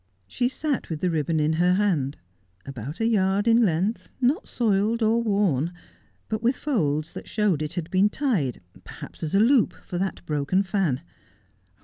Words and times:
She 0.25 0.49
sat 0.49 0.89
with 0.89 0.99
the 0.99 1.11
ribbon 1.11 1.39
in 1.39 1.53
her 1.61 1.73
hand, 1.75 2.17
about 2.65 2.99
a 2.99 3.07
vard 3.07 3.47
in 3.47 3.63
length, 3.63 4.09
not 4.19 4.47
soiled 4.47 5.03
or 5.03 5.21
worn, 5.21 5.71
but 6.27 6.41
with 6.41 6.55
folds 6.55 7.13
that 7.13 7.29
showed 7.29 7.59
that 7.61 7.65
it 7.65 7.73
had 7.75 7.91
been 7.91 8.09
tied, 8.09 8.61
perhaps 8.83 9.21
as 9.21 9.35
a 9.35 9.39
loop 9.39 9.75
for 9.85 9.99
that 9.99 10.25
broken 10.25 10.63
fan. 10.63 11.01